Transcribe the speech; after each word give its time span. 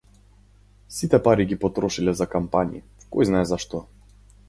Сите 0.95 1.19
пари 1.27 1.47
ги 1.53 1.59
потрошиле 1.65 2.17
за 2.23 2.29
кампањи, 2.35 2.85
којзнае 3.15 3.49
за 3.55 3.65
што. 3.67 3.89